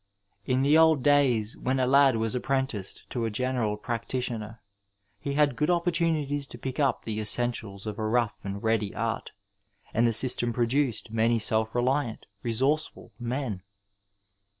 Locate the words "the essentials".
7.05-7.85